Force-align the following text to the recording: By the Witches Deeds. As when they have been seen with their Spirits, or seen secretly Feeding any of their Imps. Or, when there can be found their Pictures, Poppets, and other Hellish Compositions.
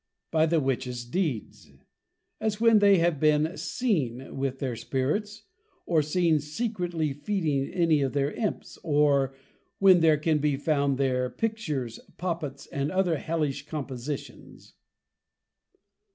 By 0.31 0.47
the 0.47 0.59
Witches 0.59 1.05
Deeds. 1.05 1.73
As 2.39 2.59
when 2.59 2.79
they 2.79 2.97
have 2.97 3.19
been 3.19 3.55
seen 3.55 4.35
with 4.35 4.57
their 4.57 4.75
Spirits, 4.75 5.43
or 5.85 6.01
seen 6.01 6.39
secretly 6.39 7.13
Feeding 7.13 7.71
any 7.71 8.01
of 8.01 8.13
their 8.13 8.31
Imps. 8.31 8.79
Or, 8.81 9.35
when 9.77 9.99
there 9.99 10.17
can 10.17 10.39
be 10.39 10.57
found 10.57 10.97
their 10.97 11.29
Pictures, 11.29 11.99
Poppets, 12.17 12.65
and 12.65 12.91
other 12.91 13.17
Hellish 13.19 13.67
Compositions. 13.67 14.73